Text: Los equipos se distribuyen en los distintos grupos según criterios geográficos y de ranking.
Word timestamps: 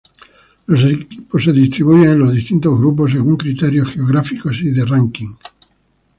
Los 0.65 0.83
equipos 0.85 1.43
se 1.43 1.51
distribuyen 1.53 2.13
en 2.13 2.17
los 2.17 2.33
distintos 2.33 2.75
grupos 2.75 3.11
según 3.11 3.37
criterios 3.37 3.91
geográficos 3.91 4.59
y 4.63 4.71
de 4.71 4.83
ranking. 4.83 5.29